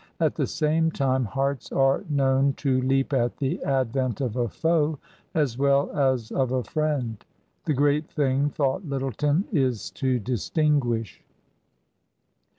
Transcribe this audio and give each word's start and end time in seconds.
At 0.19 0.33
the 0.33 0.47
same 0.47 0.89
time 0.89 1.25
hearts 1.25 1.71
are 1.71 2.03
known 2.09 2.53
to 2.53 2.81
leap 2.81 3.13
at 3.13 3.37
the 3.37 3.63
advent 3.63 4.19
of 4.19 4.35
a 4.35 4.47
foe 4.49 4.97
as 5.35 5.59
well 5.59 5.91
as 5.91 6.31
of 6.31 6.51
a 6.51 6.63
friend. 6.63 7.23
The 7.65 7.75
great 7.75 8.09
thing, 8.09 8.49
thought 8.49 8.83
Lyttleton, 8.83 9.45
is 9.51 9.91
to 10.01 10.17
distinguish. 10.17 11.21